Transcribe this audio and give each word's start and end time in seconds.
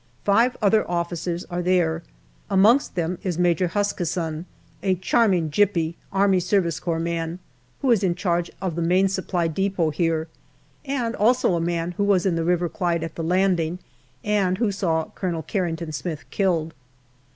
Five 0.23 0.57
other 0.63 0.89
officers 0.89 1.45
are 1.51 1.61
there; 1.61 2.01
amongst 2.49 2.95
them 2.95 3.19
is 3.21 3.37
Major 3.37 3.67
Huskisson 3.67 4.47
a 4.81 4.95
charming" 4.95 5.51
Gypy" 5.51 5.93
Army 6.11 6.37
A.S.C. 6.37 6.91
man, 6.97 7.37
who 7.83 7.91
is 7.91 8.03
in 8.03 8.15
charge 8.15 8.49
of 8.59 8.73
the 8.75 8.81
Main 8.81 9.07
Supply 9.07 9.47
depot 9.47 9.91
here, 9.91 10.27
and 10.85 11.15
also 11.15 11.53
a 11.53 11.61
man 11.61 11.91
who 11.97 12.03
was 12.03 12.25
in 12.25 12.35
the 12.35 12.43
River 12.43 12.67
Clyde 12.67 13.03
at 13.03 13.13
the 13.13 13.23
landing 13.23 13.77
and 14.23 14.57
who 14.57 14.71
saw 14.71 15.05
Colonel 15.13 15.43
Carrington 15.43 15.91
Smith 15.91 16.27
killed. 16.31 16.73